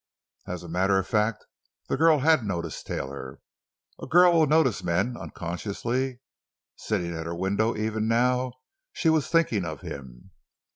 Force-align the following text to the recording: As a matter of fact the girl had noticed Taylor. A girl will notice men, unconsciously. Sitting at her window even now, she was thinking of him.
As 0.47 0.63
a 0.63 0.67
matter 0.67 0.97
of 0.97 1.05
fact 1.05 1.45
the 1.87 1.95
girl 1.95 2.17
had 2.21 2.43
noticed 2.43 2.87
Taylor. 2.87 3.39
A 4.01 4.07
girl 4.07 4.33
will 4.33 4.47
notice 4.47 4.83
men, 4.83 5.15
unconsciously. 5.15 6.21
Sitting 6.75 7.15
at 7.15 7.27
her 7.27 7.35
window 7.35 7.75
even 7.77 8.07
now, 8.07 8.53
she 8.93 9.09
was 9.09 9.27
thinking 9.27 9.63
of 9.63 9.81
him. 9.81 10.31